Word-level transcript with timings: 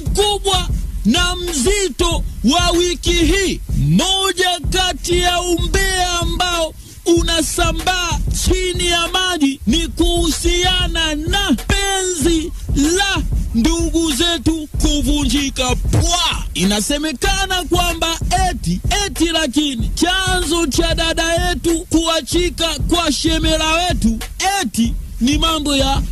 mkubwa 0.00 0.68
na 1.04 1.36
mzito 1.36 2.24
wa 2.44 2.70
wiki 2.70 3.12
hii, 3.12 3.60
moja 3.88 4.60
kati 4.70 5.18
ya 5.18 5.40
umbea 5.40 6.10
ambao 6.20 6.74
unasambaa 7.06 8.18
chini 8.44 8.86
ya 8.86 9.08
maji 9.08 9.60
ni 9.66 9.88
kuhusiana 9.88 11.14
na 11.14 11.56
penzi 11.66 12.52
la 12.96 13.22
ndugu 13.54 14.12
zetu 14.12 14.68
kuvunjika 14.82 15.76
pwa. 15.76 16.44
Inasemekana 16.54 17.64
kwamba 17.64 18.18
eti 18.50 18.80
eti, 19.06 19.24
lakini 19.24 19.88
chanzo 19.94 20.66
cha 20.66 20.94
dada 20.94 21.32
yetu 21.48 21.80
kuachika 21.90 22.68
kwa 22.88 23.12
shemera 23.12 23.72
wetu 23.72 24.18
eti 24.62 24.94
ni 25.20 25.38
mambo 25.38 25.76
ya 25.76 26.02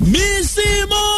misimo. 0.00 1.15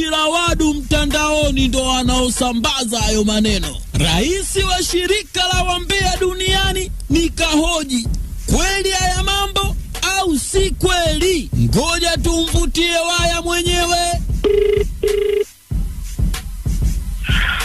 Shirawadu 0.00 0.74
mtandaoni 0.74 1.68
ndo 1.68 1.84
wanaosambaza 1.84 3.00
hayo 3.00 3.24
maneno. 3.24 3.76
Rais 3.92 4.56
wa 4.56 4.82
shirika 4.82 5.40
la 5.54 5.62
wambea 5.62 6.16
duniani 6.20 6.90
nikahoji, 7.10 8.08
kweli 8.46 8.90
haya 8.90 9.22
mambo 9.22 9.76
au 10.18 10.38
si 10.38 10.70
kweli? 10.70 11.50
Ngoja 11.60 12.16
tumvutie 12.16 12.90
waya 12.98 13.42
mwenyewe. 13.42 13.96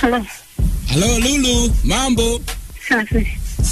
Halo, 0.02 0.26
Halo 0.88 1.20
Lulu, 1.20 1.71
mambo 1.84 2.41
safi. 2.90 3.27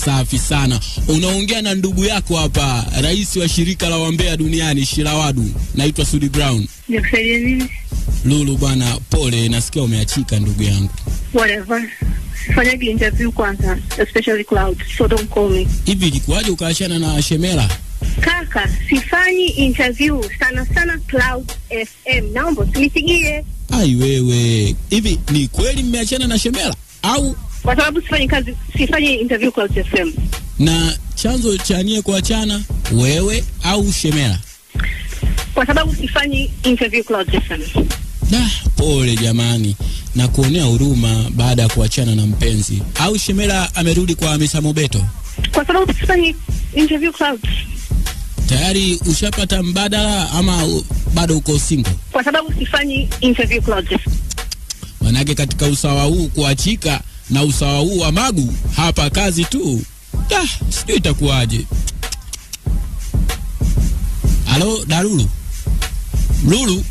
safi 0.06 0.40
sana. 0.40 0.80
Unaongea 1.08 1.62
na 1.62 1.76
ndugu 1.76 2.06
yako 2.06 2.38
hapa, 2.38 2.86
rais 3.02 3.36
wa 3.36 3.50
shirika 3.50 3.90
la 3.90 3.98
wambea 3.98 4.38
duniani 4.38 4.86
Shirawadu. 4.86 5.46
Naitwa 5.76 6.06
Sudi 6.06 6.30
Brown. 6.30 6.68
Nikusaidia 6.88 7.38
nini? 7.40 7.70
Lulu 8.26 8.58
bwana, 8.58 8.98
pole, 9.10 9.50
nasikia 9.50 9.84
umeachika 9.84 10.40
ndugu 10.40 10.64
yangu. 10.64 10.90
Whatever. 11.34 11.90
Fanyagi 12.56 12.86
interview 12.90 13.32
kwanza, 13.32 13.78
especially 13.98 14.44
cloud, 14.44 14.78
so 14.98 15.08
don't 15.08 15.30
call 15.34 15.50
me. 15.50 15.68
Hivi 15.86 16.08
ilikuwaje 16.08 16.52
ukaachana 16.52 17.00
na 17.00 17.22
Shemela? 17.22 17.70
Kaka, 18.22 18.70
sifanyi 18.90 19.46
interview 19.46 20.24
sana 20.40 20.66
sana 20.66 20.98
Cloud 21.08 21.52
FM. 21.70 22.34
Naomba 22.34 22.62
usinipigie 22.64 23.46
Ai 23.72 23.96
wewe, 23.96 24.76
hivi 24.90 25.20
ni 25.32 25.48
kweli 25.48 25.84
mmeachana 25.84 26.28
na 26.28 26.40
Shemela 26.40 26.76
au 27.02 27.36
kwa 27.64 27.76
sababu 27.76 28.02
sifanyi 28.02 28.28
kazi, 28.28 28.56
sifanyi 28.78 29.16
interview 29.16 29.52
Cloud 29.52 29.84
FM. 29.86 30.12
na 30.60 30.98
chanzo 31.16 31.58
cha 31.58 31.84
nie 31.84 32.02
kuachana 32.02 32.62
wewe 32.92 33.44
au 33.64 33.92
Shemela? 33.94 34.40
Kwa 35.54 35.66
sababu 35.66 35.96
sifanyi 35.96 36.52
interview 36.64 37.04
Cloud 37.04 37.32
FM. 37.48 37.84
Da, 38.30 38.50
pole 38.76 39.16
jamani, 39.16 39.76
na 40.16 40.28
kuonea 40.28 40.64
huruma 40.64 41.30
baada 41.36 41.62
ya 41.62 41.68
kuachana 41.70 42.16
na 42.16 42.26
mpenzi. 42.26 42.82
Au 43.00 43.18
Shemela 43.18 43.76
amerudi 43.76 44.16
kwa 44.16 44.30
Hamisa 44.30 44.62
Mobeto? 44.62 45.06
Kwa 45.54 45.66
sababu 45.66 45.94
sifanyi 45.94 46.36
interview 46.76 47.12
Cloud. 47.12 47.40
Tayari 48.48 49.00
ushapata 49.06 49.64
mbadala 49.64 50.32
ama 50.32 50.68
bado 51.14 51.38
uko 51.38 51.60
single? 51.60 51.94
Kwa 52.12 52.24
sababu 52.24 52.54
sifanyi 52.60 53.10
interview 53.22 53.62
Cloud 53.62 54.00
Manake 55.02 55.36
katika 55.36 55.68
usawa 55.68 56.04
huu 56.04 56.28
kuachika 56.28 57.02
na 57.30 57.44
usawa 57.44 57.80
huu 57.80 58.00
wa 58.00 58.12
magu 58.12 58.54
hapa 58.76 59.10
kazi 59.10 59.46
tu. 59.46 59.82
Da, 60.30 60.42
sijui 60.70 60.98
itakuwaje. 60.98 61.66
Halo, 64.46 64.86
Darulu. 64.86 65.30
Lulu. 66.48 66.84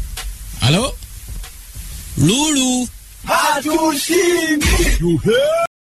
Halo? 0.61 0.94
Lulu. 2.20 2.88
hatushindi. 3.24 4.66